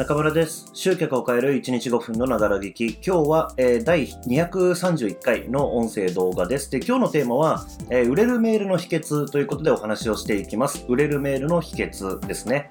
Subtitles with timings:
[0.00, 0.70] 中村です。
[0.72, 2.86] 集客を変える1日5分のながら聞き。
[3.06, 6.70] 今日は、えー第231回の音声動画です。
[6.70, 10.86] で、今日のテーマは、えー売れるメールの秘訣ということでお話をしていきます。
[10.88, 12.70] 売れるメールの秘訣ですね。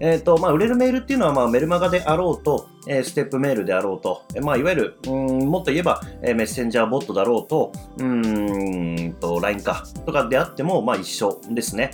[0.00, 11.92] えっ、と、まあ、売れるメールっていうのは、まあ、メルマガであろうと、えーステップメールであろうと、えーまあ、いわゆる、うんもっと言えば、えーメッセンジャーボットだろうと、うんと、LINE か、とかであっても、まあ、一緒ですね。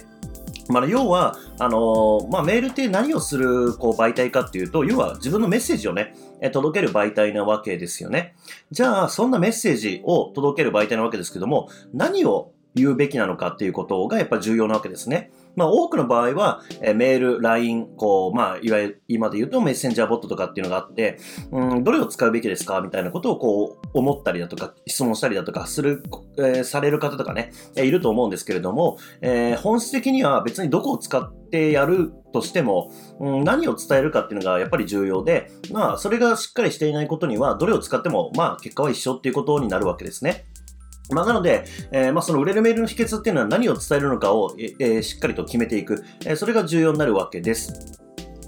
[0.68, 6.14] まあ、要は、あのーまあ、メールって何をするこう媒体かっていうと、要は自分のメッセージをね、
[6.52, 8.34] 届ける媒体なわけですよね。
[8.70, 15.30] じゃあ、そんなメッセージを届ける媒体なわけですけども、何を言うべきなのかっていうことがやっぱ重要なわけですね。
[15.58, 21.18] まあ、多くの場合は、えーメール、LINE、こう、まあ、いわゆる、今で言うとメッセンジャーボットとかっていうのがあって、
[21.50, 22.80] うん、どれを使うべきですか？
[22.80, 26.02] みたいなことをこう、思ったりだとか、質問したりだとか、する、
[26.38, 40.44] えーされる方とかね、えーいると思うんですけれども、えー本質的には別にどこを使ってやるとしても、うん、何を伝えるかっていうのがやっぱり重要で、まあ、それがしっかりしていないことには、どれを使っても、まあ、結果は一緒っていうことになるわけですね。
[41.10, 47.98] まあ、なので、えーまあ、その売れるメールの秘訣っていうのは何を伝えるのかを、えーしっかりと決めていく、えーそれが重要になるわけです。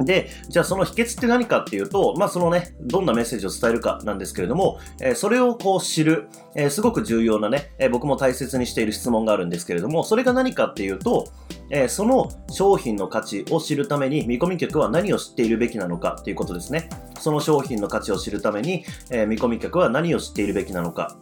[0.05, 11.29] で、じゃあその秘訣って何かっていうと、まあそのね、どんなメッセージを伝えるかなんですけれども、えーそれをこう知る、えーすごく重要なね、えー僕も大切にしている質問があるんですけれども、それが何かっていうと、
[11.71, 16.89] えその商品の価値を知るために見込み客は何を知っているべきなのかっていうことですね。
[17.19, 21.17] その商品の価値を知るために、え見込み客は何を知っているべきなのか。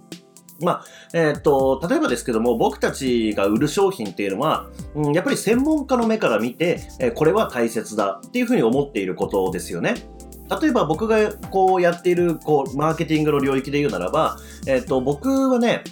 [0.61, 9.95] まあ、えーっと、例えばですけども、僕たちが売る商品っていうのは、うん、やっぱり専門家の目から見て、えーこれは大切だっていうふうに思っていることですよね。
[10.61, 15.83] 例えば僕がこうやっているこうマーケティングの領域で言うならば、えーっと、僕はね、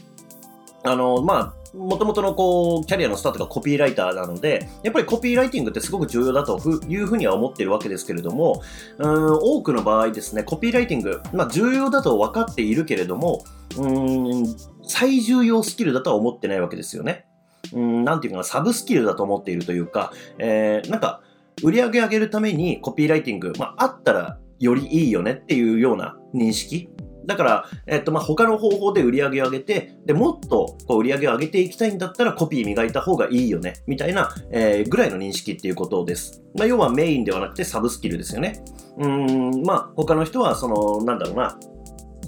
[0.83, 8.63] あの、まあ、もともとのこう、キャリアのスタートがコピーライターなので、やっぱりコピーライティングってすごく重要だというふうには思っているわけですけれども、
[8.99, 13.45] うん、多くの場合ですね、コピーライティング、まあ重要だと分かっているけれども、
[13.79, 17.27] うん、最重要スキルだとは思ってないわけですよね。
[17.73, 21.21] うん、なんていうか、サブスキルだと思っているというか、えー、なんか、
[21.63, 26.91] 売り上げ上げるためにコピーライティング、まあ、あったらよりいいよねっていうような認識。
[27.27, 36.43] だから、えっと、まあ、他の方法で売り上げを上げて、で、もっとこう売り上げを上げていきたいんだったらコピー磨いた方がいいよね、みたいな、えーぐらいの認識っていうことです。
[36.57, 38.63] まあ、要はメインではなくてサブスキルですよね。
[38.99, 41.59] うん、まあ、他の人は、その、なんだろうな、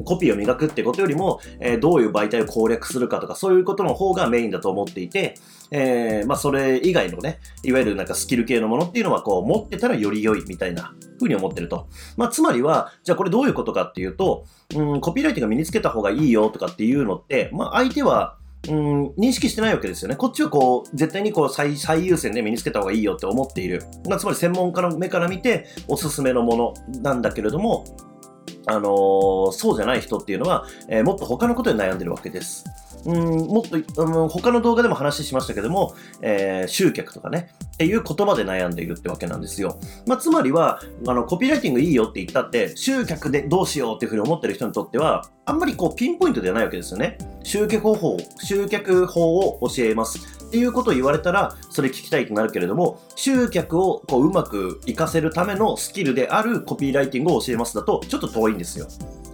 [0.05, 5.35] コピーを磨くってことよりも、えーどういう媒体を攻略するかとか、そういうことの方がメインだと思っていて、
[5.71, 11.89] えーまあ、それ以外のね、いわゆるなんかスキル系のものっていうのは、こう、持ってたらより良いみたいな風に思ってると。
[12.17, 14.45] まあ、つまりは、じゃあこれどういうことかっていうと、
[14.75, 18.37] うん、コピーライティングが身につけた方がいいよとかっていうのって、まあ、相手は、
[18.69, 20.17] うん、認識してないわけですよね。
[20.17, 23.85] こっちはこう、絶対にこう最、最優先で身につけた方がいいよって思っている。
[24.09, 27.85] まあ、つまり専門家の目から見て、おすすめのものなんだけれども、
[28.69, 32.65] あのーそうじゃない人っていうのは、えーもっと他のことで悩んでるわけです。
[33.05, 39.79] うん、もっと、うん、他の動画でも話しましたけども、えー集客とかね、っていう言葉で悩んでいるってわけなんですよ。
[40.07, 47.19] まあ、つまりは、あの、コピーライティングいいよって言ったって、集客でどうしようっていうふうに思ってる人にとっては、あんまりこう、ピンポイントではないわけですよね。
[47.43, 50.19] 集客方法、集客法を教えます。
[50.49, 58.87] っていうことを言われたら、それ聞きたいとなるけれども、集客をこううまく活かせるためのスキルであるコピーライティングを教えますだと、ちょっと遠いんですよ。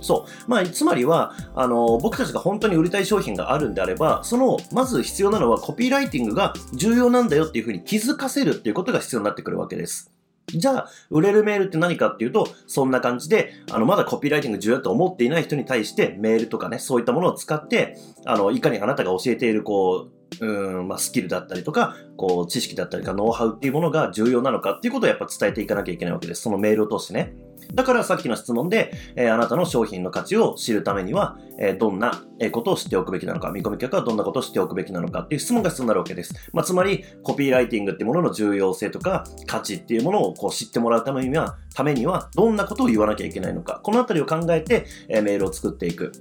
[0.04, 0.50] そう。
[0.50, 10.10] まあ、つまりは、あの、僕たちが本当に売りたい商品があるんであれば、その、まず必要なのはコピーライティングが重要なんだよっていうふうに気づかせるっていうことが必要になってくるわけです。
[10.48, 26.42] じゃあ、売れるメールって何かっていうと、そんな感じで、あの、まだコピーライティング重要だと思っていない人に対して、メールとかね、そういったものを使って、あの、いかにあなたが教えている、こう、うん、まあ、スキルだったりとか、こう、知識だったりとか、ノウハウっていうものが重要なのかっていうことをやっぱ伝えていかなきゃいけないわけです。
[26.42, 27.34] そのメールを通してね。
[27.72, 32.22] だからさっきの質問で、えーあなたの商品の価値を知るためには、えーどんな
[32.52, 36.34] ことを知っておくべきなのか、見込み客はどんなことを知っておくべきなのかっていう質問が必要になるわけです。
[36.52, 46.12] まあ、つまり、コピーライティングっていうものの重要性とか、価値っていうものをこう知ってもらうためには、ためには、どんなことを言わなきゃいけないのか、このあたりを考えて、えーメールを作っていく。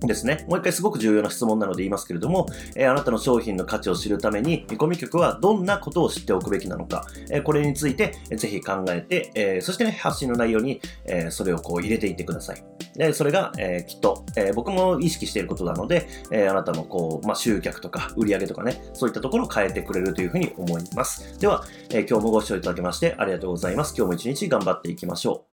[0.00, 0.44] ですね。
[0.48, 2.46] もう一回すごく重要な質問なので言いますけれども、
[2.76, 12.62] えーあなたの商品の価値を知るために、見込み客はどんなことを知っておくべきなのか、えーこれについて、えーぜひ考えて、えそしてね、発信の内容に、えそれをこう入れていってください。
[12.94, 21.38] で、それが、えきっと、え僕も意識していることなので、えあなたのこう、まあ、集客とか売り上げとかね、そういったところを変えてくれるというふうに思います。
[21.38, 23.94] では、え今日もご視聴いただきましてありがとうございます。
[23.96, 25.46] 今日も一日頑張っていきましょう。